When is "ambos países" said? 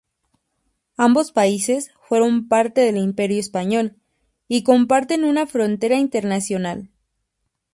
0.97-1.91